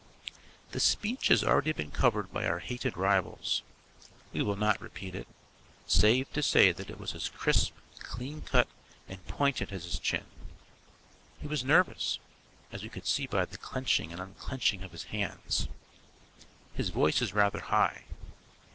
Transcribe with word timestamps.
The 0.71 0.79
speech 0.79 1.27
has 1.27 1.43
already 1.43 1.73
been 1.73 1.91
covered 1.91 2.33
by 2.33 2.47
our 2.47 2.57
hated 2.57 2.97
rivals. 2.97 3.61
We 4.33 4.41
will 4.41 4.55
not 4.55 4.81
repeat 4.81 5.13
it, 5.13 5.27
save 5.85 6.33
to 6.33 6.41
say 6.41 6.71
that 6.71 6.89
it 6.89 6.99
was 6.99 7.13
as 7.13 7.29
crisp, 7.29 7.75
clean 7.99 8.41
cut, 8.41 8.67
and 9.07 9.23
pointed 9.27 9.71
as 9.71 9.83
his 9.83 9.99
chin. 9.99 10.25
He 11.39 11.45
was 11.45 11.63
nervous, 11.63 12.17
as 12.71 12.81
we 12.81 12.89
could 12.89 13.05
see 13.05 13.27
by 13.27 13.45
the 13.45 13.59
clenching 13.59 14.11
and 14.11 14.19
unclenching 14.19 14.81
of 14.81 14.91
his 14.91 15.03
hands. 15.03 15.67
His 16.73 16.89
voice 16.89 17.21
is 17.21 17.33
rather 17.35 17.59
high. 17.59 18.05